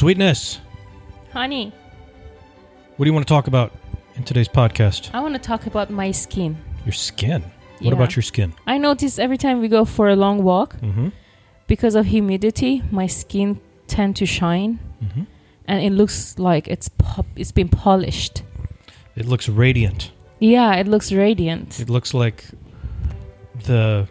[0.00, 0.60] Sweetness,
[1.32, 1.72] Honey,
[2.98, 3.72] what do you want to talk about
[4.14, 5.08] in today's podcast?
[5.14, 6.58] I want to talk about my skin.
[6.84, 7.40] Your skin.
[7.40, 7.92] What Yeah.
[7.94, 8.52] about your skin?
[8.66, 11.08] I notice every time we go for a long walk, Mm-hmm.
[11.66, 15.22] because of humidity, my skin tend to shine, Mm-hmm.
[15.66, 18.42] and it looks like it's pop- it's been polished.
[19.16, 20.10] It looks radiant.
[20.40, 21.80] Yeah, it looks radiant.
[21.80, 22.44] It looks like
[23.64, 24.08] the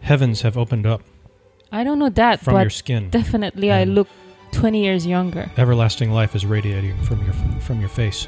[0.00, 1.02] heavens have opened up
[1.72, 3.10] I don't know that, from but your skin.
[3.10, 4.06] definitely I look
[4.54, 5.50] 20 years younger.
[5.56, 8.26] Everlasting life is radiating from your from your face.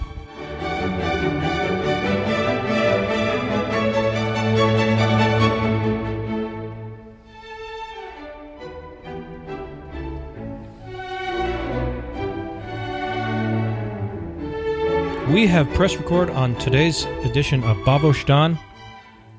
[15.32, 18.58] We have press record on today's edition of Bavostan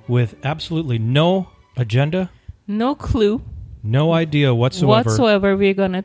[0.08, 2.30] with absolutely no agenda,
[2.68, 3.42] No clue
[3.84, 6.04] no idea whatsoever, whatsoever we're gonna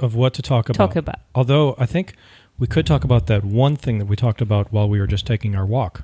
[0.00, 0.88] of what to talk about.
[0.88, 1.20] talk about.
[1.34, 2.14] Although I think
[2.58, 5.26] we could talk about that one thing that we talked about while we were just
[5.26, 6.02] taking our walk.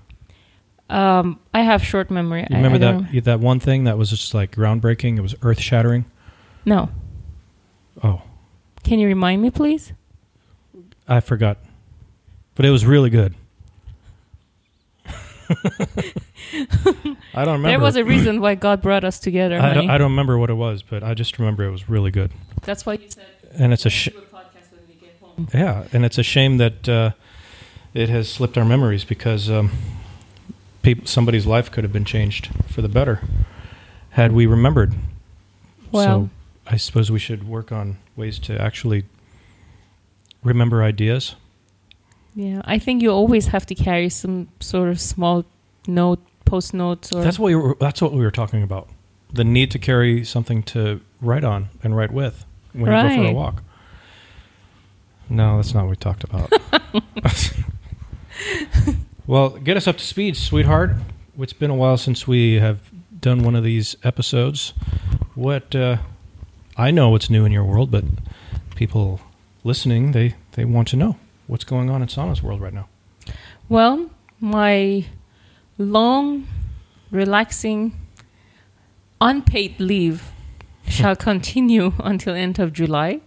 [0.89, 2.47] Um, I have short memory.
[2.51, 5.19] You remember I don't- that that one thing that was just like groundbreaking?
[5.19, 6.05] It was earth shattering.
[6.65, 6.91] No.
[8.03, 8.23] Oh,
[8.83, 9.93] Can you remind me, please?
[11.07, 11.59] I forgot,
[12.55, 13.35] but it was really good.
[17.35, 17.69] I don't remember.
[17.69, 19.59] There was a reason why God brought us together.
[19.61, 22.11] I don't, I don't remember what it was, but I just remember it was really
[22.11, 22.31] good.
[22.63, 23.27] That's why you said
[23.59, 25.49] And it's a sh- do a podcast when we get home.
[25.53, 27.11] yeah, and it's a shame that uh,
[27.95, 29.71] it has slipped our memories because um,
[30.83, 33.21] peop somebody's life could have been changed for the better
[34.11, 34.95] had we remembered.
[35.93, 36.31] Well, so
[36.73, 39.05] I suppose we should work on ways to actually
[40.45, 41.35] remember ideas.
[42.35, 45.45] yeah, I think you always have to carry some sort of small
[45.87, 48.89] note, post notes, or That's what we were, that's what we were talking about.
[49.33, 53.21] The need to carry something to write on and write with when you go for
[53.21, 53.35] a Right.
[53.35, 53.63] walk.
[55.29, 56.53] No, that's not what we talked about.
[59.27, 60.91] well, get us up to speed, sweetheart.
[61.39, 62.91] It's been a while since we have
[63.21, 64.73] done one of these episodes.
[65.35, 65.99] What uh,
[66.77, 68.05] I know what's new in your world, but
[68.77, 69.21] people
[69.63, 72.89] listening they they want to know what's going on in Sana's world right now.
[73.69, 75.05] well, my
[75.79, 76.47] long,
[77.11, 77.93] relaxing,
[79.21, 80.31] unpaid leave
[80.91, 83.21] shall continue until end of July.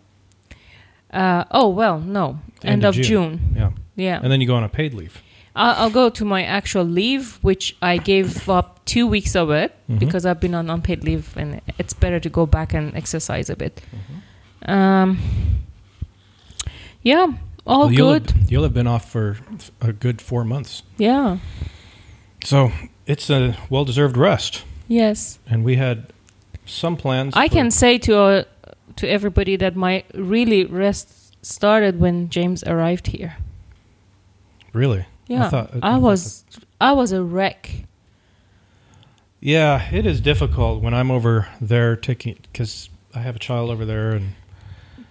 [1.11, 3.39] Uh, oh well, no, end, of, June.
[3.55, 5.21] Yeah, Yeah, and then you go on a paid leave.
[5.55, 9.71] I'll, I'll go to my actual leave, which I gave up two weeks of it
[9.89, 9.99] Mhm.
[9.99, 13.55] because I've been on unpaid leave, and it's better to go back and exercise a
[13.55, 13.81] bit.
[13.95, 14.71] Mm-hmm.
[14.71, 15.17] Um,
[17.03, 17.27] yeah,
[17.67, 18.31] all Well, you'll good.
[18.31, 19.37] Have, you'll have been off for
[19.81, 20.83] a good four months.
[20.97, 21.37] Yeah,
[22.43, 22.71] So
[23.05, 24.63] it's a well deserved rest.
[24.87, 25.39] yes.
[25.47, 26.12] And we had
[26.65, 27.33] some plans.
[27.35, 28.43] I can say to uh,
[28.95, 33.37] to everybody that my really rest started when James arrived here.
[34.73, 35.05] Really?
[35.27, 36.45] Yeah, I, thought- I thought was
[36.81, 37.85] I was a wreck.
[39.39, 42.37] Yeah, it is difficult when I'm over there taking.
[42.51, 44.11] Because I have a child over there.
[44.11, 44.35] And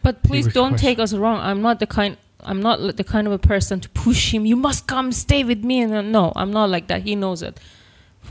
[0.02, 1.38] But please don't take us wrong.
[1.38, 2.16] I'm not the kind.
[2.40, 4.46] I'm not the kind of a person to push him.
[4.46, 5.80] You must come stay with me.
[5.82, 7.02] And uh, no, I'm not like that.
[7.02, 7.60] He knows it.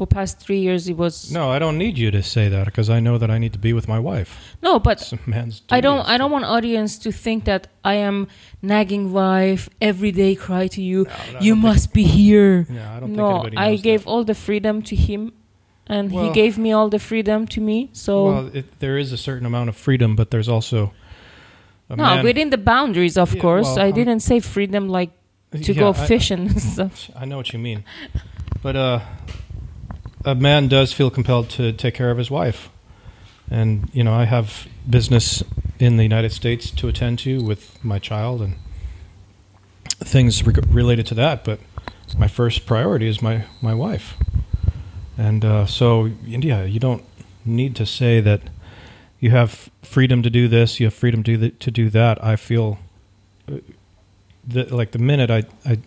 [0.02, 2.90] For past three years, he was no, I don't need you to say that because
[2.90, 4.32] I know that I need to be with my wife.
[4.64, 4.80] no.
[4.80, 5.98] But It's a man's I don't.
[6.00, 6.10] duty.
[6.14, 8.28] I don't want audience to think that I am
[8.64, 10.34] nagging wife every day.
[10.34, 11.04] Cry to you.
[11.04, 12.66] No, I you don't must be here.
[12.68, 14.10] Yeah, I don't no, think anybody I knows gave that.
[14.10, 15.34] all the freedom to him,
[15.86, 17.78] and he gave me all the freedom to me.
[17.94, 20.94] So Well, it, there is a certain amount of freedom, but there's also.
[21.90, 23.68] A no, man- within the boundaries, of Yeah, course.
[23.68, 25.12] well, I I'm- didn't say freedom like
[25.52, 27.12] to Yeah, go I- fishing and stuff.
[27.22, 27.84] I know what you mean.
[28.64, 29.00] But uh,
[30.24, 32.70] a man does feel compelled to take care of his wife.
[33.50, 35.44] And, you know, I have business
[35.80, 38.56] in the United States to attend to with my child and
[40.00, 41.44] things reg- related to that.
[41.44, 41.60] But
[42.18, 44.16] my first priority is my, my wife.
[45.18, 47.04] And uh, so, India, you don't
[47.44, 48.42] need to say that
[49.20, 52.24] you have freedom to do this, you have freedom to do, to do that.
[52.24, 52.80] I feel
[53.52, 53.58] uh,
[54.48, 55.80] that, like, the minute I, I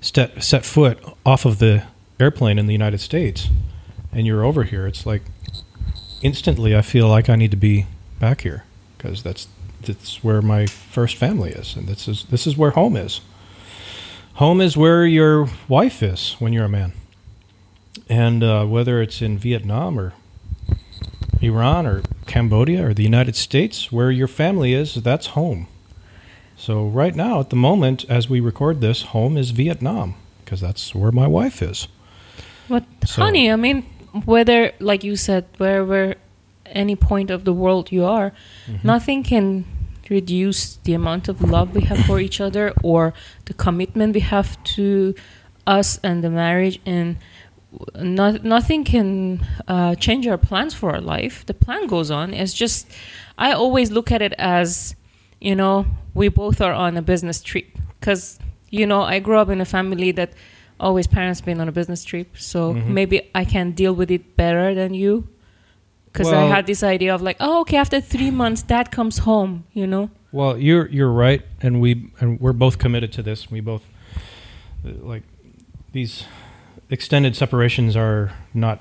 [0.00, 1.84] step, set foot off of the
[2.20, 3.48] airplane in the United States
[4.12, 5.22] and you're over here, it's like
[6.22, 7.86] instantly I feel like I need to be
[8.18, 8.64] back here
[8.96, 9.48] because that's
[9.80, 13.20] that's where my first family is, and this is this is where home is.
[14.34, 16.92] Home is where your wife is when you're a man,
[18.08, 20.14] and uh, whether it's in Vietnam or
[21.40, 25.68] Iran or Cambodia or the United States, where your family is, that's home.
[26.56, 30.94] So right now, at the moment, as we record this, home is Vietnam because that's
[30.94, 31.86] where my wife is.
[32.68, 33.84] But So- honey, I mean,
[34.24, 36.14] whether like you said, wherever
[36.66, 38.32] any point of the world you are,
[38.66, 38.86] Mm-hmm.
[38.86, 39.64] nothing can
[40.10, 43.12] reduce the amount of love we have for each other or
[43.44, 45.14] the commitment we have to
[45.66, 47.16] us and the marriage and
[47.94, 52.54] not, nothing can uh, change our plans for our life the plan goes on it's
[52.54, 52.90] just
[53.36, 54.94] i always look at it as
[55.42, 55.84] you know
[56.14, 57.66] we both are on a business trip
[58.00, 58.38] because
[58.70, 60.32] you know i grew up in a family that
[60.80, 62.86] always parents been on a business trip so Mhm.
[62.86, 65.26] maybe i can deal with it better than you
[66.06, 69.64] because i had this idea of like oh okay after three months dad comes home
[69.72, 73.50] you know Well, you're you're right, and we and we're both committed to this.
[73.50, 73.82] We both
[74.84, 75.22] like
[75.92, 76.24] these
[76.90, 78.78] extended separations are not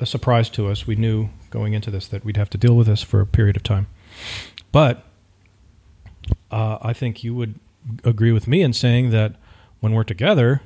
[0.00, 0.86] a surprise to us.
[0.86, 3.56] We knew going into this that we'd have to deal with this for a period
[3.56, 3.86] of time.
[4.72, 5.04] But
[6.50, 7.54] uh, I think you would
[8.02, 9.34] agree with me in saying that
[9.80, 10.62] when we're together,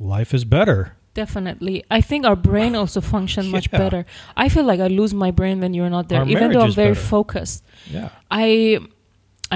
[0.00, 0.80] life is better.
[1.14, 1.76] definitely.
[1.90, 4.00] I think our brain also function much better.
[4.36, 6.72] I feel like i lose my brain when you're not there Our even though i'm
[6.84, 7.08] very better.
[7.16, 7.64] focused.
[7.96, 8.08] Yeah.
[8.30, 8.78] i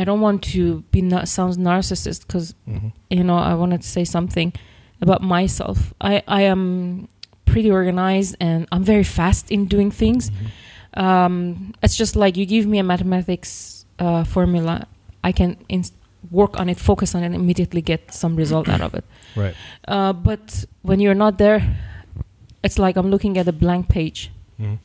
[0.01, 0.63] i don't want to
[0.95, 4.49] be not sounds narcissist because hmm you know i wanted to say something
[5.01, 5.79] about myself.
[6.01, 6.63] I i am
[7.51, 10.31] pretty organized and i'm very fast in doing things.
[10.95, 14.87] Um it's just like you give me a mathematics uh, formula
[15.23, 15.85] i can in-
[16.31, 19.05] work on it focus on it and immediately get some result out of it
[19.37, 19.55] Right.
[19.89, 21.77] uh, but when you're not there
[22.63, 24.31] it's like i'm looking at a blank page
[24.61, 24.79] Mhm.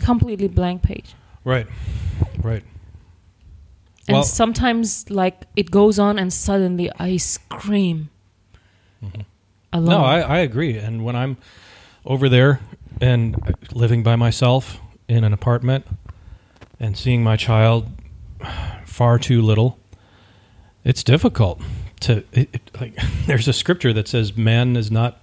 [0.00, 1.14] completely blank page
[1.44, 1.66] Right.
[2.42, 2.62] Right.
[4.06, 8.08] and Well- sometimes like it goes on and suddenly i scream
[9.04, 9.24] Mhm.
[9.72, 10.76] alone No, I, I agree.
[10.76, 11.36] And when I'm
[12.04, 12.58] over there
[13.00, 13.36] and
[13.72, 15.86] living by myself in an apartment
[16.80, 17.86] and seeing my child
[18.84, 19.78] far too little,
[20.84, 21.60] it's difficult
[22.00, 22.94] to it, it, like.
[23.26, 25.20] There's a scripture that says man is not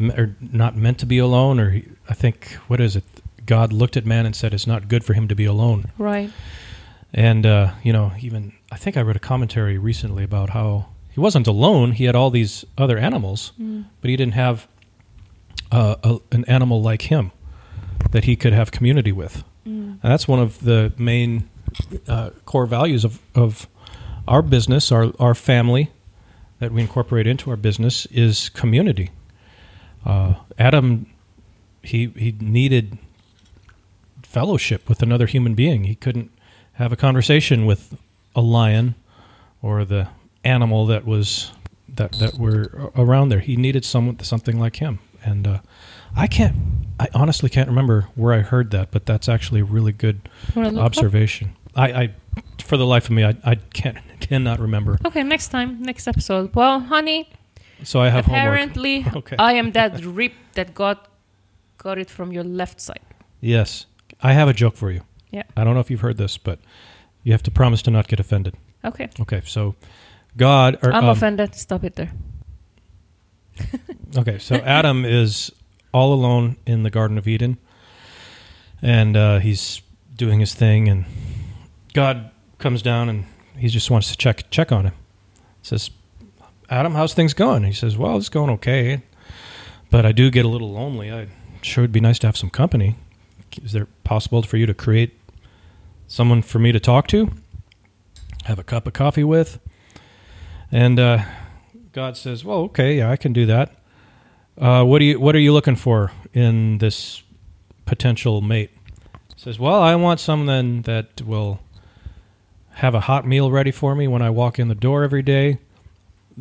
[0.00, 3.04] or not meant to be alone, or he, I think what is it?
[3.46, 5.90] God looked at man and said it's not good for him to be alone.
[5.98, 6.30] right
[7.12, 11.20] And uh, you know, even I think I read a commentary recently about how he
[11.20, 11.92] wasn't alone.
[11.92, 13.84] He had all these other animals, Mm.
[14.00, 14.66] but he didn't have
[15.72, 17.32] uh, a, an animal like him
[18.12, 19.44] that he could have community with.
[19.66, 19.98] Mm.
[20.02, 21.48] And that's one of the main
[22.08, 23.68] uh, core values of, of
[24.30, 25.90] our business, our, our family
[26.60, 29.10] that we incorporate into our business is community.
[30.06, 31.06] Uh, Adam,
[31.82, 32.96] he, he needed
[34.22, 35.84] fellowship with another human being.
[35.84, 36.30] He couldn't
[36.74, 37.98] have a conversation with
[38.36, 38.94] a lion
[39.60, 40.08] or the
[40.44, 41.50] animal that was
[41.88, 43.40] that that were around there.
[43.40, 45.00] He needed someone something like him.
[45.24, 45.58] And uh,
[46.16, 46.56] I can't
[47.00, 50.76] I honestly can't remember where I heard that, but that's actually a really good up?
[50.76, 51.56] observation.
[51.74, 52.14] I, I
[52.62, 53.98] for the life of me I, I can't
[54.30, 54.92] cannot remember.
[55.08, 57.20] okay next time next episode well honey
[57.82, 58.42] So I have homework.
[58.42, 59.36] apparently Okay.
[59.50, 60.98] i am that rip that got
[61.84, 63.04] got it from your left side
[63.42, 63.86] Yes.
[64.22, 65.00] I have a joke for you.
[65.32, 65.44] Yeah.
[65.56, 66.58] I don't know if you've heard this, but
[67.24, 68.54] you have to promise to not get offended.
[68.84, 69.74] okay Okay, so
[70.36, 72.12] God or i'm um, offended stop it there
[74.18, 75.50] Okay, so Adam is
[75.92, 77.56] all alone in the Garden of Eden,
[78.82, 79.82] and uh, he's
[80.16, 81.04] doing his thing, and
[81.94, 83.24] God comes down and
[83.60, 84.94] he just wants to check check on him.
[85.62, 85.90] Says,
[86.70, 89.02] "Adam, how's things going?" He says, "Well, it's going okay,
[89.90, 91.12] but I do get a little lonely.
[91.12, 91.28] I
[91.60, 92.96] sure would be nice to have some company.
[93.62, 95.12] Is there possible for you to create
[96.08, 97.30] someone for me to talk to,
[98.44, 99.60] have a cup of coffee with?"
[100.72, 101.24] And uh,
[101.92, 103.76] God says, "Well, okay, yeah, I can do that.
[104.56, 107.22] Uh, what do you What are you looking for in this
[107.84, 108.70] potential mate?"
[109.36, 111.60] Says, "Well, I want someone that will
[112.80, 115.58] have a hot meal ready for me when I walk in the door every day.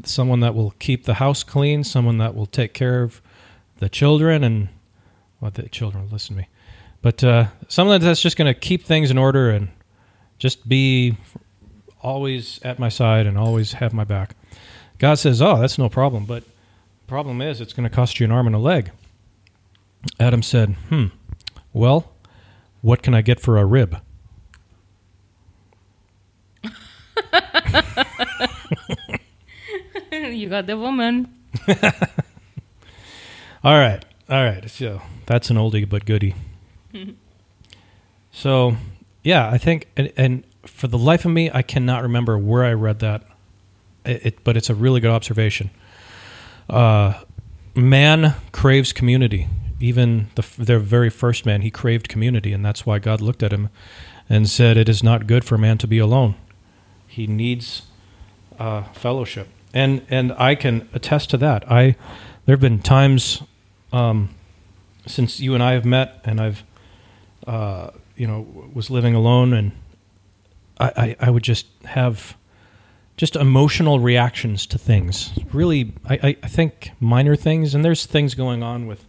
[0.05, 1.84] Someone that will keep the house clean.
[1.84, 3.22] Someone that will take care of
[3.79, 4.69] the children and
[5.41, 6.48] well, the children listen to me,
[7.01, 9.69] but uh, someone that's just going to keep things in order and
[10.38, 11.17] just be
[12.01, 14.36] always at my side and always have my back."
[14.98, 16.43] God says, "Oh, that's no problem, but
[17.08, 18.91] problem is it's going to cost you an arm and a leg."
[20.19, 21.08] Adam said, "Hmm.
[21.74, 22.12] Well,
[22.81, 23.98] what can I get for a rib?"
[30.12, 31.27] You got the woman
[33.63, 34.03] All right.
[34.29, 34.69] All right.
[34.69, 36.36] So that's an oldie but goodie.
[38.31, 38.77] so,
[39.24, 42.74] yeah, I think, and, and for the life of me, I cannot remember where I
[42.74, 43.24] read that.
[44.05, 45.72] It, it, but it's a really good observation.
[46.69, 47.22] Uh,
[47.75, 49.48] man craves community.
[49.81, 53.53] Even the their very first man, he craved community, and that's why God looked at
[53.53, 53.69] him
[54.27, 56.36] and said, "It is not good for man to be alone.
[57.08, 57.84] He needs
[58.60, 61.70] uh, fellowship." And and I can attest to that.
[61.72, 61.96] I
[62.46, 63.42] there have been times
[63.92, 64.30] um,
[65.08, 66.63] since you and I have met, and I've
[67.48, 69.72] uh, you know was living alone, and
[70.80, 72.36] I, I, I would just have
[73.18, 75.38] just emotional reactions to things.
[75.51, 79.06] Really, I, I, think minor things, and there's things going on with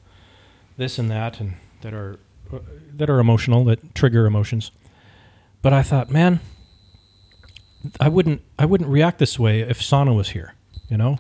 [0.77, 2.19] this and that, and that are
[2.53, 2.59] uh,
[2.95, 4.73] that are emotional, that trigger emotions.
[5.63, 6.41] But I thought, man,
[7.99, 10.55] I wouldn't I wouldn't react this way if Sana was here,
[10.89, 11.19] you know.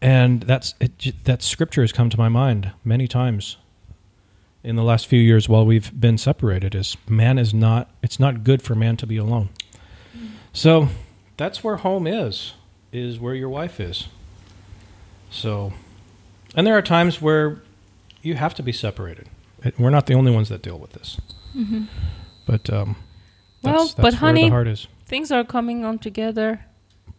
[0.00, 3.56] And that's it, that scripture has come to my mind many times
[4.62, 6.74] in the last few years while we've been separated.
[6.74, 9.48] Is man is not it's not good for man to be alone.
[10.52, 10.88] So
[11.36, 12.54] that's where home is
[12.92, 14.08] is where your wife is.
[15.30, 15.72] So,
[16.54, 17.60] and there are times where
[18.22, 19.28] you have to be separated.
[19.62, 21.20] It- We're not the only ones that deal with this.
[22.46, 22.96] But um,
[23.62, 24.86] Well, that's, but that's where honey, the heart is.
[25.08, 26.66] Things are coming on together.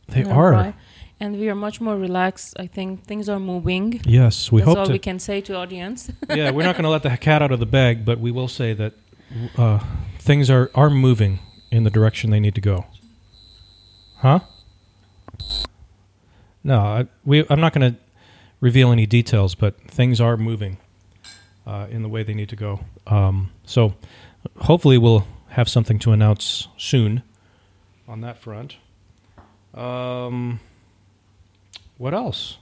[0.10, 0.76] They are.
[1.20, 2.54] and we are much more relaxed.
[2.60, 4.00] I think things are moving.
[4.06, 4.92] Yes, we That's hope all to.
[4.92, 6.12] we can say to audience.
[6.30, 8.48] yeah, we're not going to let the cat out of the bag, but we will
[8.48, 8.94] say that
[9.58, 9.80] uh,
[10.20, 11.40] things are are moving
[11.72, 12.86] in the direction they need to go.
[14.18, 14.42] Huh?
[16.64, 17.44] No, I, we.
[17.50, 18.00] I'm not going to
[18.62, 20.78] reveal any details, but things are moving
[21.66, 22.82] uh, in the way they need to go.
[23.08, 23.96] Um, so,
[24.58, 27.24] hopefully, we'll have something to announce soon
[28.10, 28.76] on that front.
[29.74, 30.60] Um,
[31.98, 32.58] what else?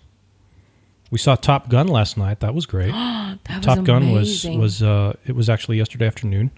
[1.10, 2.42] We saw Top Gun last night.
[2.42, 2.92] That was great.
[2.92, 4.60] that was Top Gun was amazing.
[4.60, 6.52] was uh, it was actually yesterday afternoon.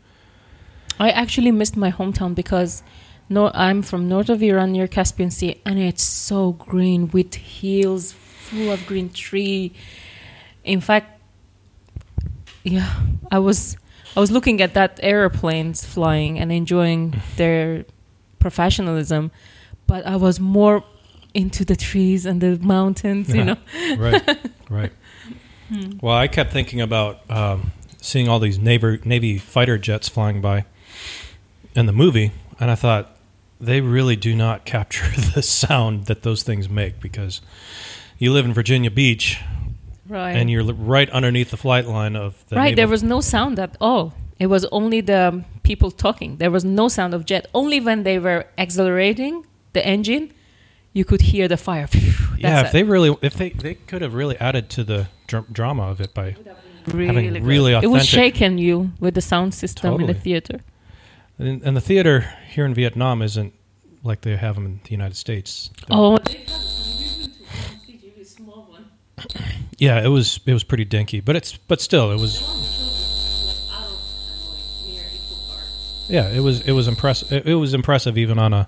[1.00, 2.84] I actually missed my hometown because
[3.30, 8.12] no, I'm from north of Iran near Caspian Sea, and it's so green with hills
[8.12, 9.72] full of green tree.
[10.64, 11.22] In fact,
[12.64, 12.92] yeah,
[13.32, 13.78] I was
[14.18, 17.86] I was looking at that airplanes flying and enjoying their
[18.40, 19.32] professionalism,
[19.88, 20.84] but I was more
[21.34, 23.34] into the trees and the mountains.
[23.34, 23.58] You know,
[23.98, 24.92] right, right.
[26.02, 30.66] Well, I kept thinking about um, seeing all these Navy Navy fighter jets flying by
[31.76, 33.16] in the movie, and I thought
[33.62, 37.42] they really do not capture the sound that those things make because
[38.18, 39.40] you live in Virginia Beach
[40.08, 40.36] right?
[40.36, 43.76] and you're right underneath the flight line of the right, there was no sound at
[43.80, 44.14] all.
[44.40, 46.38] It was only the people talking.
[46.38, 47.44] There was no sound of jet.
[47.54, 50.34] Only when they were accelerating the engine,
[50.94, 51.88] you could hear the fire.
[52.38, 52.66] yeah.
[52.66, 56.02] If they really, if they they could have really added to the dr- drama of
[56.02, 56.36] it by
[56.88, 57.46] really, having good.
[57.54, 60.58] really It was shaking you with the sound system in the theater.
[61.38, 62.16] And, and the theater
[62.54, 63.54] here in Vietnam isn't
[64.04, 65.70] like they have them in the United States.
[65.90, 66.18] Oh,
[69.78, 72.34] yeah, it was it was pretty dinky, but it's but still it was
[76.10, 77.48] yeah it was it was impressive.
[77.48, 78.68] It, was impressive even on a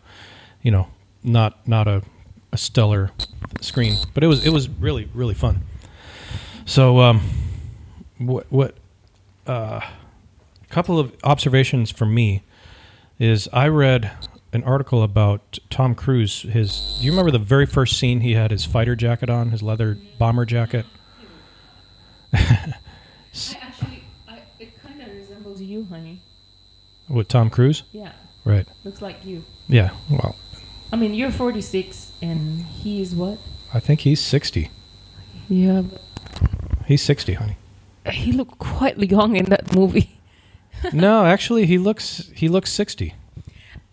[0.62, 0.88] you know
[1.24, 2.04] not not a,
[2.52, 3.12] a stellar
[3.60, 5.62] screen, but it was it was really really fun.
[6.66, 7.22] So um,
[8.18, 8.78] what what
[9.48, 9.82] uh,
[10.64, 12.44] a couple of observations from me
[13.20, 14.12] is I read
[14.54, 16.44] an article about Tom Cruise.
[16.44, 19.64] His do you remember the very first scene he had his fighter jacket on, his
[19.64, 20.86] leather bomber jacket?
[22.34, 24.04] actually,
[24.60, 26.22] it kind of resembles you, honey.
[27.12, 28.12] With Tom Cruise, Yeah,
[28.46, 28.68] right?
[28.84, 29.44] looks like you.
[29.68, 29.90] Yeah.
[30.10, 30.36] Well,
[30.94, 33.38] I mean, you're 46 and he's what?
[33.74, 34.70] I think he's sixty.
[35.50, 35.84] Yeah,
[36.86, 37.58] He's sixty, honey.
[38.12, 40.10] he looked quite young in that movie.
[40.94, 43.14] no, actually, he looks he looks sixty.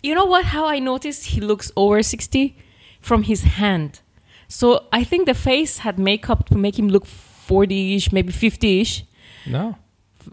[0.03, 0.45] You know what?
[0.47, 2.57] How I noticed he looks over 60
[3.01, 4.01] from his hand.
[4.47, 8.81] So I think the face had makeup to make him look 40 ish, maybe 50
[8.81, 9.05] ish.
[9.47, 9.75] No.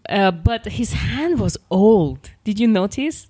[0.10, 2.30] Uh, but his hand was old.
[2.44, 3.28] Did you notice?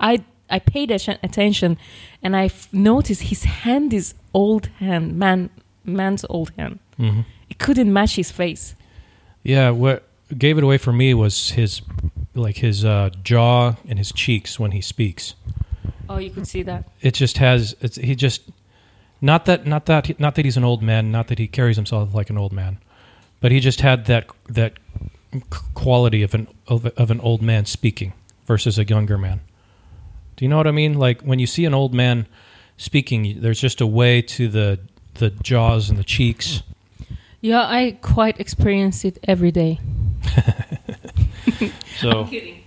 [0.00, 1.76] I I paid attention,
[2.22, 5.50] and I f- noticed his hand is old hand man
[5.84, 6.78] man's old hand.
[6.96, 8.74] hmm It couldn't match his face.
[9.42, 9.70] Yeah.
[9.70, 10.02] What
[10.36, 11.82] gave it away for me was his
[12.34, 15.34] like his uh, jaw and his cheeks when he speaks.
[16.08, 16.84] Oh, you could see that.
[17.02, 18.42] it just has it's he just
[19.20, 22.14] not that not that not that he's an old man not that he carries himself
[22.14, 22.78] like an old man
[23.40, 24.72] but he just had that that
[25.74, 28.12] quality of an of, of an old man speaking
[28.46, 29.40] versus a younger man
[30.36, 32.26] do you know what i mean like when you see an old man
[32.76, 34.78] speaking there's just a way to the
[35.14, 36.62] the jaws and the cheeks
[37.40, 39.78] Yeah, I quite experience it every day.
[42.00, 42.62] so kidding.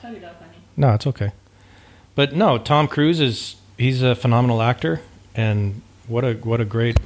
[0.00, 0.58] Cut it out, honey.
[0.76, 1.32] No, it's okay.
[2.14, 5.00] But no, Tom Cruise is he's a phenomenal actor,
[5.34, 7.00] and what a what a great.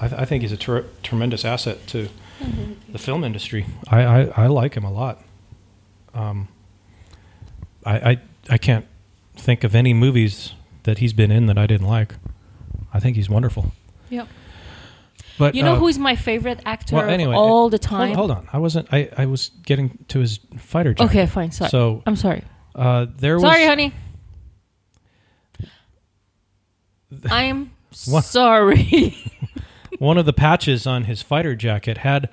[0.00, 2.08] I, th- I think he's a ter- tremendous asset to
[2.92, 3.66] the film industry.
[3.88, 5.22] I, I, I like him a lot.
[6.14, 6.48] Um,
[7.84, 8.86] I, I I can't
[9.36, 10.52] think of any movies
[10.84, 12.14] that he's been in that I didn't like.
[12.94, 13.72] I think he's wonderful.
[14.10, 14.28] Yep.
[15.38, 18.14] But You know uh, who is my favorite actor well, anyway, of all the time?
[18.14, 18.88] Hold, on, I wasn't.
[18.92, 20.94] I, I was getting to his fighter.
[20.98, 21.50] Okay, fine.
[21.52, 21.68] Sorry.
[21.70, 22.42] So I'm sorry.
[22.74, 23.92] uh, there was Sorry, honey.
[27.30, 27.70] I'm
[28.06, 28.24] What?
[28.24, 29.16] sorry.
[29.98, 32.28] one of the patches on his fighter jacket had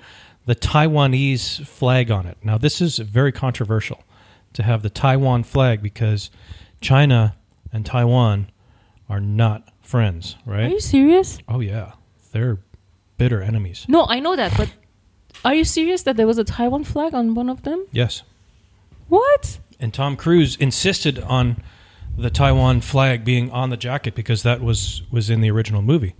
[0.46, 2.36] the Taiwanese flag on it.
[2.42, 4.02] Now, this is very controversial
[4.52, 6.30] to have the Taiwan flag because
[6.80, 7.36] China
[7.72, 8.50] and Taiwan
[9.08, 10.64] are not friends, right?
[10.64, 11.38] Are you serious?
[11.48, 11.92] Oh, yeah.
[12.32, 12.58] They're
[13.16, 13.86] bitter enemies.
[13.88, 14.72] No, I know that, but
[15.44, 17.86] are you serious that there was a Taiwan flag on one of them?
[17.92, 18.22] Yes.
[19.08, 19.58] What?
[19.78, 21.62] And Tom Cruise insisted on
[22.16, 26.14] the Taiwan flag being on the jacket because that was, was in the original movie.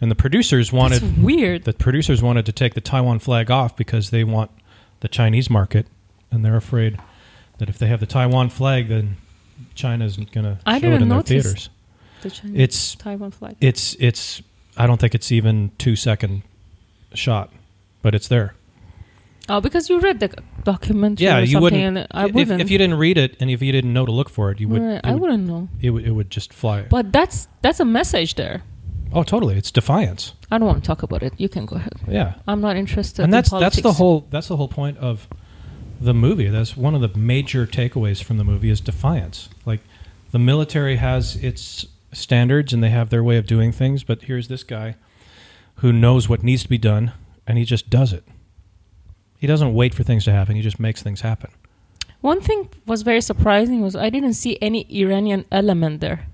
[0.00, 1.64] And the producers wanted That's weird.
[1.64, 4.50] the producers wanted to take the Taiwan flag off because they want
[5.00, 5.86] the Chinese market,
[6.30, 6.98] and they're afraid
[7.58, 9.16] that if they have the Taiwan flag, then
[9.74, 11.68] China's going to show it in their theaters.
[12.22, 13.56] The Chinese It's Taiwan flag.
[13.60, 14.42] it's it's.
[14.76, 16.42] I don't think it's even two second
[17.14, 17.52] shot,
[18.02, 18.54] but it's there.
[19.48, 20.28] Oh, because you read the
[20.62, 21.96] documentary yeah, or you something, wouldn't.
[21.98, 22.60] and I if, wouldn't.
[22.60, 24.68] if you didn't read it and if you didn't know to look for it, you
[24.68, 24.82] would.
[24.82, 25.68] Right, I would- wouldn't know.
[25.80, 26.82] It would, it would just fly.
[26.82, 28.62] But that's that's a message there.
[29.12, 29.56] Oh, totally!
[29.56, 30.34] It's defiance.
[30.50, 31.32] I don't want to talk about it.
[31.36, 31.94] You can go ahead.
[32.06, 33.22] Yeah, I'm not interested.
[33.22, 35.28] and that's that's the whole that's the whole point of
[36.00, 36.48] the movie.
[36.48, 39.48] That's one of the major takeaways from the movie is defiance.
[39.66, 39.80] Like
[40.30, 44.48] the military has its standards and they have their way of doing things, but here's
[44.48, 44.94] this guy
[45.76, 47.12] who knows what needs to be done
[47.46, 48.24] and he just does it.
[49.38, 50.56] He doesn't wait for things to happen.
[50.56, 51.50] He just makes things happen.
[52.20, 56.26] One thing was very surprising was I didn't see any Iranian element there.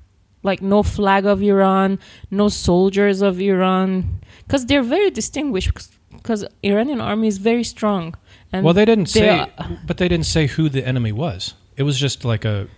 [0.45, 1.99] Like no flag of Iran,
[2.31, 5.71] no soldiers of Iran, because they're very distinguished.
[6.13, 8.15] Because Iranian army is very strong.
[8.53, 11.55] And well, they didn't they say, are- but they didn't say who the enemy was.
[11.77, 12.69] It was just like a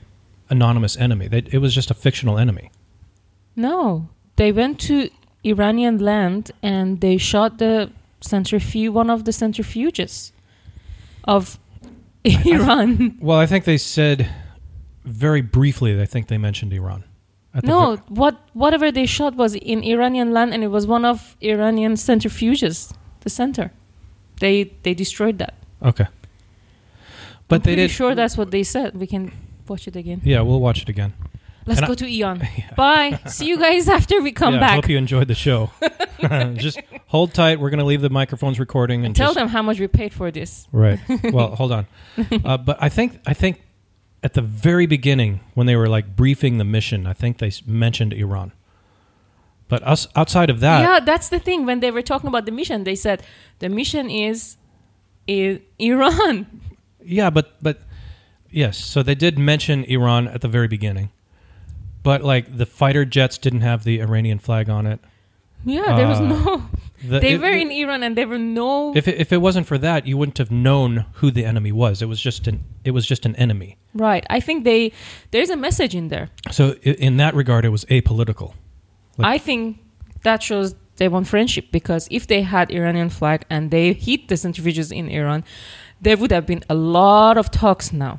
[0.49, 1.29] anonymous enemy.
[1.29, 2.71] They, it was just a fictional enemy.
[3.57, 5.09] no, they went to
[5.45, 10.33] Iranian land and they shot the centrifuge, one of the centrifuges
[11.25, 11.59] of
[12.25, 13.17] Iran.
[13.21, 14.29] Well, I think they said
[15.05, 16.01] very briefly.
[16.01, 17.05] I think they mentioned Iran.
[17.63, 21.95] No, what whatever they shot was in Iranian land, and it was one of Iranian
[21.95, 23.71] centrifuges, the center.
[24.41, 25.55] They they destroyed that.
[25.83, 26.07] okay.
[27.49, 27.91] But I'm they pretty did.
[27.91, 28.97] sure that's what they said.
[28.97, 29.33] We can
[29.69, 30.21] watch it again.
[30.25, 31.13] Yeah, we'll watch it again.
[31.65, 32.43] Let's And go I- to Eon.
[32.77, 33.19] Bye.
[33.27, 34.75] See you guys after we come yeah, I back.
[34.77, 35.71] hope you enjoyed the show.
[36.57, 37.59] just hold tight.
[37.61, 40.13] We're going to leave the microphones recording and Tell just, them how much we paid
[40.13, 40.67] for this.
[40.73, 40.99] Right.
[41.33, 41.87] Well, hold on.
[42.45, 43.63] Uh, but I think I think
[44.27, 48.13] at the very beginning when they were like briefing the mission, I think they mentioned
[48.13, 48.51] Iran.
[49.69, 51.65] But us outside of that, yeah, that's the thing.
[51.65, 53.23] When they were talking about the mission, they said
[53.61, 54.57] the mission is
[55.29, 56.47] in Iran.
[57.09, 57.77] Yeah, but but
[58.51, 61.11] yes, so they did mention Iran at the very beginning.
[62.03, 64.99] But like the fighter jets didn't have the Iranian flag on it.
[65.65, 66.69] Yeah, there was Uh, no.
[67.03, 68.95] The- They it- were in Iran, and there were no.
[68.97, 72.01] If it, if it wasn't for that, you wouldn't have known who the enemy was.
[72.03, 73.77] It was just an it was just an enemy.
[73.95, 74.25] right.
[74.31, 74.93] I think they.
[75.31, 76.29] There's a message in there.
[76.51, 78.55] So in that regard, it was apolitical.
[79.19, 79.79] Like- I think
[80.23, 84.35] that shows they want friendship because if they had Iranian flag and they hit the
[84.37, 85.45] centrifuges in Iran,
[86.01, 88.19] there would have been a lot of talks now,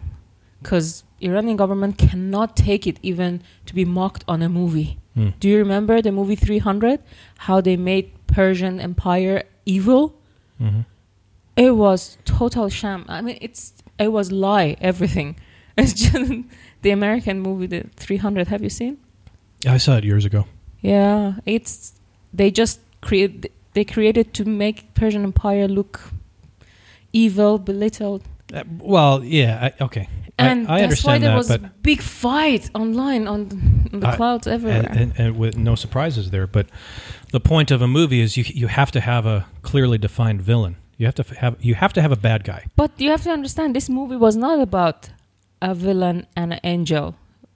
[0.61, 4.97] because Iranian government cannot take it even to be mocked on a movie.
[5.15, 5.29] Hmm.
[5.39, 6.99] Do you remember the movie 300?
[7.39, 10.13] How they made Persian Empire evil?
[10.59, 10.81] hmm
[11.55, 13.05] It was total sham.
[13.07, 15.35] I mean, it's it was lie everything.
[15.77, 16.31] It's just
[16.81, 18.47] the American movie, the 300.
[18.47, 18.97] Have you seen?
[19.75, 20.45] I saw it years ago.
[20.81, 21.93] Yeah, it's
[22.37, 25.99] they just create they created to make Persian Empire look
[27.13, 28.21] evil, belittled,
[28.53, 31.71] Uh, well, yeah, I, okay, and I, I that's why understand there that, was a
[31.81, 33.55] big fight online on the,
[33.93, 34.87] on the clouds everywhere.
[34.89, 36.47] and, and, and with no surprises there.
[36.47, 36.67] But
[37.31, 40.75] the point of a movie is you you have to have a clearly defined villain.
[40.97, 42.61] You have to f- have you have to have a bad guy.
[42.75, 45.09] but you have to understand, this movie was not about
[45.61, 47.15] a villain and an angel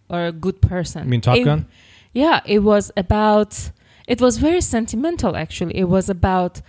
[0.10, 1.02] or a good person.
[1.02, 1.66] I mean, Top It- Gun.
[2.14, 3.72] Yeah, it was about.
[4.08, 5.78] It was very sentimental, actually.
[5.78, 6.62] It was about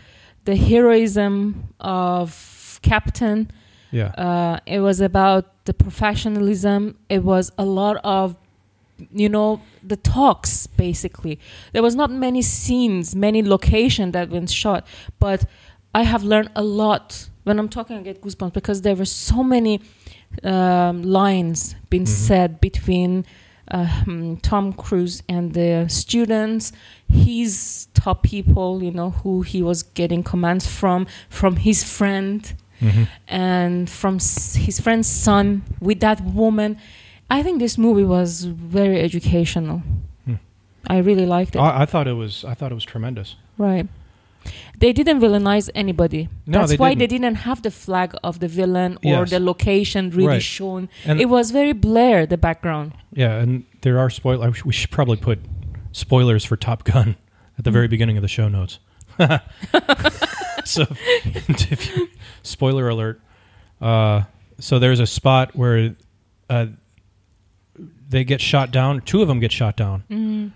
[0.44, 3.50] the heroism of Captain.
[3.90, 6.96] Yeah, Uh, it was about the professionalism.
[7.08, 8.36] It was a lot of,
[9.12, 10.66] you know, the talks.
[10.66, 11.38] Basically,
[11.72, 14.86] there was not many scenes, many location that been shot,
[15.18, 15.44] but
[15.94, 17.96] I have learned a lot when I'm talking.
[17.96, 19.80] I get goosebumps because there were so many
[20.42, 22.08] um, lines being Mhm.
[22.08, 23.24] said between
[23.70, 26.72] um, Tom Cruise and the students,
[27.08, 33.04] his top people, you know, who he was getting commands from, from his friend hmm
[33.28, 36.76] and from s- his friend's son with that woman.
[37.38, 39.78] I think this movie was very educational.
[40.26, 40.34] Hmm.
[40.86, 41.58] I really liked it.
[41.60, 43.36] I, I thought it was I thought it was tremendous.
[43.58, 43.86] right.
[44.82, 46.22] They didn't villainize anybody.
[46.46, 46.98] No, That's they why didn't.
[46.98, 49.30] they didn't have the flag of the villain or Yes.
[49.30, 50.42] the location really Right.
[50.42, 50.88] shown.
[51.08, 52.88] And it was very blur the background.
[53.22, 54.64] yeah, and there are spoilers.
[54.64, 55.38] We should probably put
[55.92, 57.14] spoilers for Top Gun
[57.58, 58.80] at the very beginning of the show notes.
[60.64, 60.86] so,
[61.24, 62.08] you,
[62.42, 63.20] spoiler alert.
[63.80, 64.22] Uh,
[64.58, 65.94] so there's a spot where
[66.50, 66.66] uh,
[68.12, 69.00] they get shot down.
[69.00, 70.48] Two of them get shot down, mm-hmm.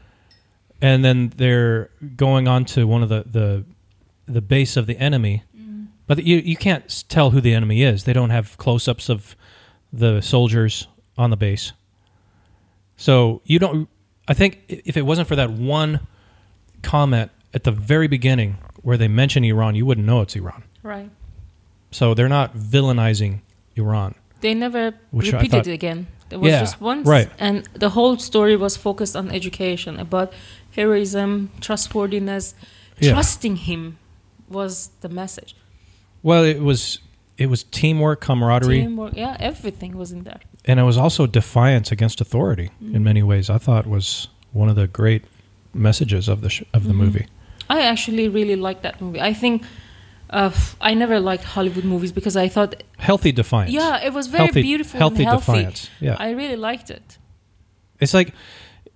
[0.81, 3.65] and then they're going on to one of the the,
[4.27, 5.43] the base of the enemy.
[5.57, 5.85] Mm-hmm.
[6.07, 8.05] But you you can't tell who the enemy is.
[8.05, 9.35] They don't have close ups of
[9.93, 10.87] the soldiers
[11.19, 11.73] on the base.
[12.97, 13.89] So you don't.
[14.29, 16.07] I think if it wasn't for that one
[16.83, 20.63] comment at the very beginning where they mention Iran, you wouldn't know it's Iran.
[20.83, 21.11] Right.
[21.91, 23.41] So they're not villainizing
[23.77, 24.15] Iran.
[24.41, 26.07] They never repeated it again.
[26.29, 27.29] There was Yeah, just once, right.
[27.39, 30.33] and the whole story was focused on education, about
[30.75, 32.55] heroism, trustworthiness,
[32.99, 33.13] Yeah.
[33.13, 33.99] trusting him
[34.49, 35.55] was the message.
[36.23, 36.99] Well, it was
[37.39, 40.41] it was teamwork, camaraderie, Teamwork, yeah, everything was in there.
[40.65, 42.95] and it was also defiance against authority Mm.
[42.97, 43.51] in many ways.
[43.51, 45.23] I thought was one of the great
[45.75, 46.97] messages of the sh- of the Mhm.
[47.05, 47.27] movie.
[47.69, 49.21] I actually really liked that movie.
[49.21, 49.63] I think
[50.31, 53.73] uh, I never liked Hollywood movies because I thought, Healthy defiance.
[53.73, 55.53] yeah, it was very healthy, beautiful healthy and healthy.
[55.53, 55.91] defiance.
[56.01, 57.19] Yeah, I really liked it.
[58.01, 58.35] it's like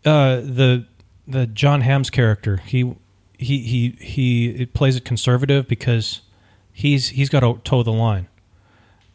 [0.05, 0.85] uh, the
[1.29, 2.59] the Jon Hamm's character.
[2.67, 2.95] He
[3.39, 6.21] he he he it plays it conservative because
[6.73, 8.27] he's he's got to toe the line,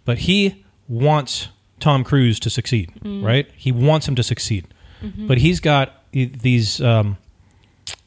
[0.06, 1.50] but he wants
[1.80, 3.24] Tom Cruise to succeed, Mm.
[3.24, 3.48] right?
[3.56, 4.66] He wants him to succeed,
[5.04, 5.28] Mhm.
[5.28, 6.80] but he's got these.
[6.82, 7.18] Um,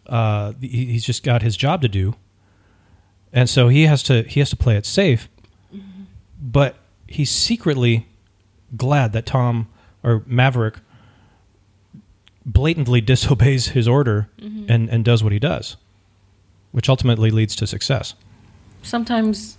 [0.07, 2.15] uh, he's just got his job to do,
[3.33, 5.29] and so he has to he has to play it safe.
[6.41, 8.07] But he's secretly
[8.77, 9.67] glad that Tom
[10.03, 10.77] or Maverick
[12.47, 14.67] blatantly disobeys his order Mhm.
[14.71, 15.77] and, and does what he does,
[16.73, 18.15] which ultimately leads to success.
[18.83, 19.59] sometimes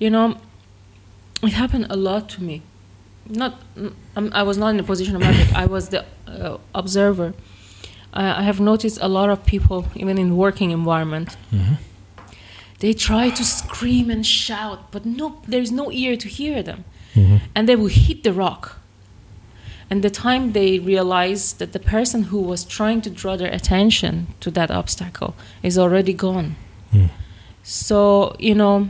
[0.00, 0.36] you know
[1.42, 2.60] it happened a lot to me
[3.28, 3.52] not
[4.40, 5.52] i was not in the position of Maverick.
[5.64, 7.32] i was the uh, observer
[8.12, 11.36] I, I have noticed a lot of people even in working environment
[12.82, 16.84] they try to scream and shout but no there's no ear to hear them.
[17.54, 18.62] And they will hit the rock.
[19.90, 24.26] And the time they realize that the person who was trying to draw their attention
[24.40, 26.56] to that obstacle is already gone.
[27.62, 28.88] So, you know,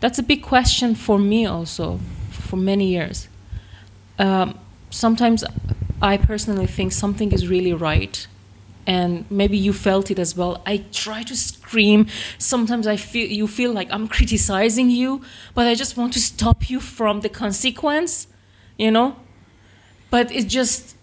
[0.00, 1.98] that's a big question for me also
[2.30, 3.28] for many years.
[4.18, 4.58] Um,
[4.90, 5.44] sometimes
[6.02, 8.26] I personally think something is really right.
[8.86, 10.60] And maybe you felt it as well.
[10.66, 12.06] I try to scream.
[12.38, 15.20] Sometimes I feel you feel like I'm criticizing you,
[15.54, 18.26] but I just want to stop you from the consequence,
[18.76, 19.16] you know?
[20.10, 20.96] But it's just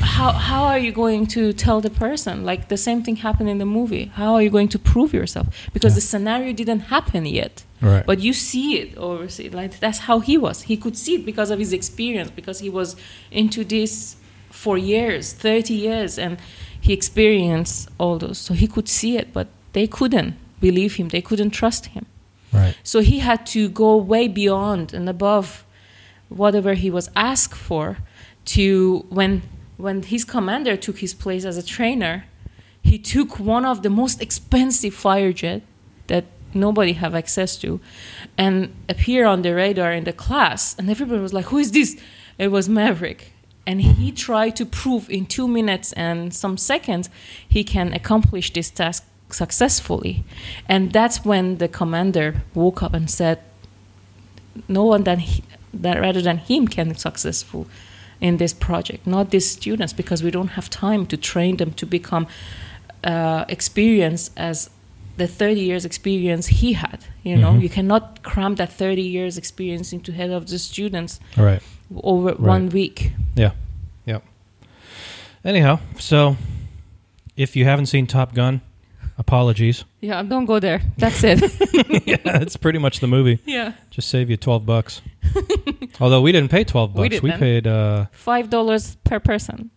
[0.00, 3.58] how how are you going to tell the person like the same thing happened in
[3.58, 5.96] the movie how are you going to prove yourself because Yeah.
[5.96, 8.06] the scenario didn't happen yet Right.
[8.06, 11.24] but you see it or see like that's how he was he could see it
[11.26, 12.94] because of his experience because he was
[13.32, 14.16] into this
[14.50, 16.38] for years 30 years and
[16.86, 18.38] he experienced all those.
[18.38, 21.08] So he could see it but they couldn't believe him.
[21.08, 22.06] They couldn't trust him.
[22.52, 22.76] Right.
[22.84, 25.66] so he had to go way beyond and above
[26.28, 27.98] whatever he was asked for
[28.56, 29.42] to when
[29.76, 32.24] when his commander took his place as a trainer,
[32.90, 35.62] he took one of the most expensive fire jet
[36.06, 37.80] that nobody have access to
[38.38, 40.74] and appear on the radar in the class.
[40.78, 41.90] And everybody was like who is this?
[42.38, 43.32] It was maverick
[43.66, 47.10] and he tried to prove in two minutes and some seconds
[47.48, 50.22] he can accomplish this task successfully
[50.68, 53.38] and that's when the commander woke up and said
[54.68, 55.42] no one than he,
[55.74, 57.66] that rather than him can be successful
[58.20, 61.84] in this project not these students because we don't have time to train them to
[61.86, 62.26] become
[63.04, 64.70] uh, experienced as
[65.16, 67.62] the 30 years experience he had you know Mhm.
[67.62, 71.62] you cannot cram that 30 years experience into head of the students right.
[72.02, 73.52] Over one week Yeah.
[74.06, 74.22] Yep.
[75.44, 76.36] Anyhow, so
[77.36, 78.60] if you haven't seen Top Gun,
[79.18, 79.84] apologies.
[80.00, 81.40] yeah don't go there that's it
[82.06, 83.38] yeah, that's pretty much the movie.
[83.46, 85.02] yeah Just save you 12 bucks.
[86.00, 87.02] Although we didn't pay 12 bucks.
[87.02, 87.38] We, didn't.
[87.40, 89.70] paid uh five dollars per person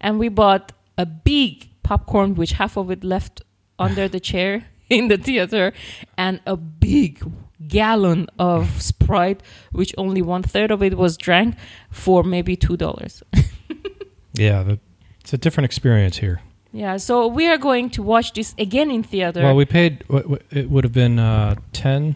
[0.00, 3.42] and we bought a big popcorn which half of it left
[3.78, 5.72] under the chair in the theater
[6.16, 7.22] and a big
[7.66, 9.42] gallon of sprite
[9.72, 11.56] which only one third of it was drank
[11.90, 13.22] for maybe two dollars
[14.34, 14.78] yeah, the,
[15.20, 16.40] it's a different experience here.
[16.72, 20.04] yeah so we are going to watch this again in theater Well, we paid
[20.50, 22.14] it would have been uh 10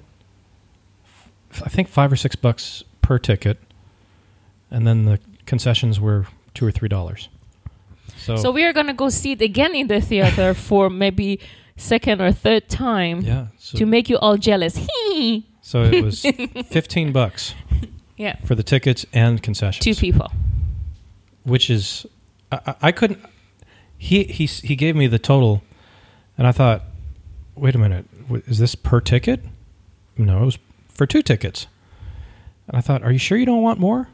[1.61, 3.59] I think 5 or 6 bucks per ticket.
[4.70, 7.28] And then the concessions were 2 or 3 dollars.
[8.16, 11.40] So, so we are going to go see it again in the theater for maybe
[11.76, 13.46] second or third time yeah.
[13.59, 14.76] So, to make you all jealous
[15.62, 16.22] so it was
[16.66, 17.55] 15 bucks
[18.16, 19.85] yeah for the tickets and concessions.
[19.85, 20.31] two people
[21.44, 22.07] which is
[22.51, 23.20] I, I- couldn't
[23.98, 25.62] he he he gave me the total,
[26.37, 26.83] and I thought,
[27.55, 28.05] wait a minute,
[28.48, 29.40] is this per ticket?
[30.18, 31.68] No, it was for two tickets.
[32.66, 34.09] And I thought, are you sure you don't want more?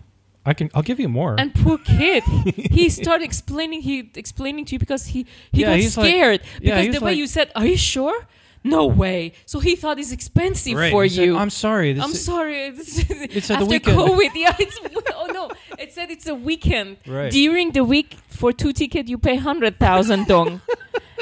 [0.45, 0.71] I can.
[0.75, 1.37] I'll give you more.
[1.39, 2.23] And poor kid,
[2.55, 3.81] he started explaining.
[3.81, 7.01] He explaining to you because he he Yeah, got like- scared yeah, because he's the
[7.05, 8.27] way like- you said, "Are you sure?"
[8.71, 9.33] No way.
[9.47, 11.37] So he thought it's expensive Right, for he said, you.
[11.37, 11.93] I'm sorry.
[11.95, 12.59] This I'm is- sorry.
[12.69, 13.99] It said the After weekend.
[13.99, 14.79] COVID, yeah, it's
[15.17, 16.97] oh no, it said it's a weekend.
[17.07, 17.31] Right.
[17.33, 20.61] During the week for two tickets, you pay hundred thousand dong,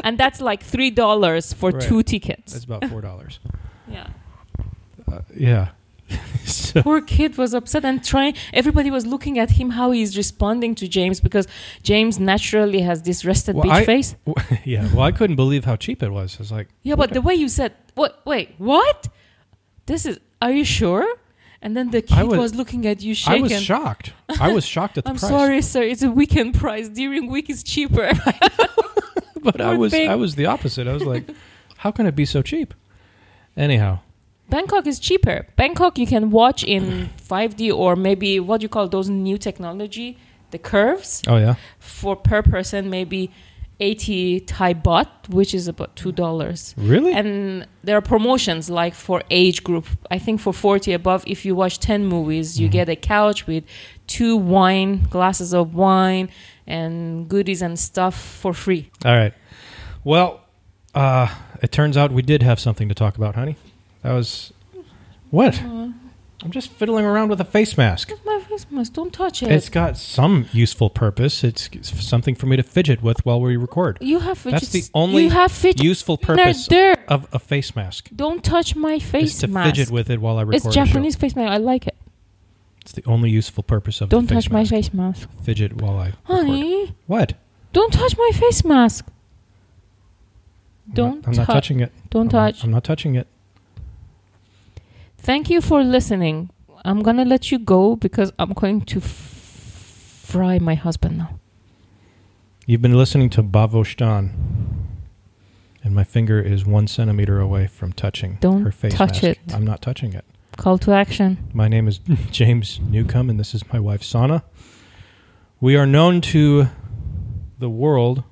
[0.04, 1.82] and that's like three dollars for Right.
[1.82, 2.52] two tickets.
[2.52, 3.40] That's about four dollars.
[3.88, 4.08] yeah.
[5.12, 5.68] uh, yeah.
[6.44, 8.34] so, Poor kid was upset and trying.
[8.52, 11.46] Everybody was looking at him how he's responding to James because
[11.82, 14.14] James naturally has this rested Well, bitch I- face.
[14.64, 14.88] yeah.
[14.92, 16.36] Well, I couldn't believe how cheap it was.
[16.36, 18.20] I was like, Yeah, but the way you said, "What?
[18.24, 19.08] Wait, what?
[19.86, 20.20] This is?
[20.40, 21.06] Are you sure?"
[21.62, 23.38] And then the kid was, was- looking at you shaken.
[23.46, 24.12] I was shocked.
[24.40, 25.30] I was shocked at the I'm price.
[25.30, 25.82] sorry, sir.
[25.82, 26.88] It's a weekend price.
[26.88, 28.12] During week is cheaper.
[29.42, 30.08] but I was thing.
[30.08, 30.86] I was the opposite.
[30.86, 31.24] I was like,
[31.78, 32.74] how can it be so cheap?
[33.56, 34.00] Anyhow,
[34.48, 35.46] Bangkok is cheaper.
[35.56, 40.18] Bangkok you can watch in 5D or maybe what you call those new technology,
[40.52, 43.30] the curves oh yeah, for per person maybe
[43.78, 46.74] 80 Thai baht, which is about two dollars.
[46.78, 47.12] really?
[47.12, 49.86] And there are promotions like for age group.
[50.10, 52.72] I think for 40 above, if you watch 10 movies, you Mhm.
[52.72, 53.64] get a couch with
[54.06, 56.30] two wine glasses of wine
[56.66, 58.88] and goodies and stuff for free.
[59.04, 59.34] All right.
[60.04, 60.40] Well,
[60.94, 61.28] uh,
[61.62, 63.56] it turns out we did have something to talk about, honey.
[64.06, 64.52] That was
[65.30, 65.54] what?
[65.62, 65.88] Uh-huh.
[66.44, 68.12] I'm just fiddling around with a face mask.
[68.24, 68.92] My face mask.
[68.92, 69.50] Don't touch it.
[69.50, 71.42] It's got some useful purpose.
[71.42, 71.68] It's
[72.04, 73.98] something for me to fidget with while we record.
[74.00, 77.02] you have That's the only you have fidget Useful purpose there.
[77.08, 79.74] of a face mask Don't touch my face to mask.
[79.74, 80.66] fidget with it while I record.
[80.66, 80.74] it's.
[80.74, 81.50] Japanese face mask.
[81.50, 81.96] I like it.
[82.82, 84.70] It's the only useful purpose of Don't the face touch my mask.
[84.70, 86.18] face mask, Fidget while I record.
[86.24, 86.94] honey.
[87.08, 87.32] What?
[87.72, 89.06] Don't touch my face mask.
[90.88, 91.92] I'm Don't I'm not tou- touching it.
[92.10, 92.62] Don't I'm not- touch.
[92.64, 93.26] I'm not touching it.
[95.26, 96.50] Thank you for listening.
[96.84, 101.40] I'm gonna let you go because I'm going to f- fry my husband now.
[102.64, 104.30] You've been listening to Bavostan,
[105.82, 109.24] and my finger is one centimeter away from touching Don't her face touch mask.
[109.24, 109.38] it.
[109.52, 110.24] I'm not touching it.
[110.58, 111.38] Call to action.
[111.52, 111.98] My name is
[112.30, 114.44] James Newcomb, and this is my wife, Sana.
[115.60, 116.68] We are known to
[117.58, 118.22] the world,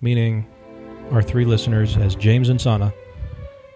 [0.00, 0.46] meaning
[1.10, 2.94] our three listeners, as James and Sana.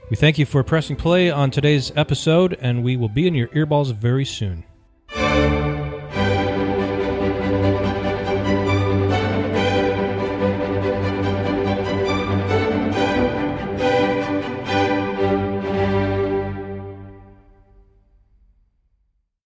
[0.09, 3.49] We thank you for pressing play on today's episode, and we will be in your
[3.49, 4.62] earballs very soon.